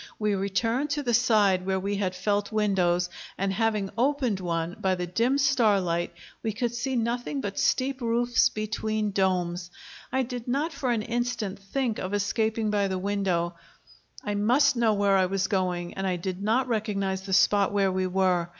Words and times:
We 0.17 0.33
returned 0.33 0.89
to 0.89 1.03
the 1.03 1.13
side 1.13 1.63
where 1.63 1.79
we 1.79 1.97
had 1.97 2.15
felt 2.15 2.51
windows, 2.51 3.07
and 3.37 3.53
having 3.53 3.91
opened 3.95 4.39
one, 4.39 4.77
by 4.79 4.95
the 4.95 5.05
dim 5.05 5.37
starlight 5.37 6.11
we 6.41 6.53
could 6.53 6.73
see 6.73 6.95
nothing 6.95 7.39
but 7.39 7.59
steep 7.59 8.01
roofs 8.01 8.49
between 8.49 9.11
domes. 9.11 9.69
I 10.11 10.23
did 10.23 10.47
not 10.47 10.73
for 10.73 10.89
an 10.89 11.03
instant 11.03 11.59
think 11.59 11.99
of 11.99 12.15
escaping 12.15 12.71
by 12.71 12.87
the 12.87 12.97
window; 12.97 13.53
I 14.23 14.33
must 14.33 14.75
know 14.75 14.95
where 14.95 15.15
I 15.17 15.27
was 15.27 15.45
going, 15.45 15.93
and 15.93 16.07
I 16.07 16.15
did 16.15 16.41
not 16.41 16.67
recognize 16.67 17.21
the 17.21 17.31
spot 17.33 17.71
where 17.71 17.91
we 17.91 18.07
were. 18.07 18.49